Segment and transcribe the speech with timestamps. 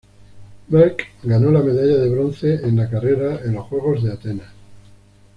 [0.69, 4.49] Merckx ganó la medalla de bronce en la carrera en los Juegos de Atenas.